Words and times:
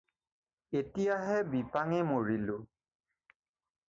এতিয়াহে 0.79 1.35
বিপাঙে 1.51 1.99
মৰিলোঁ। 2.13 2.57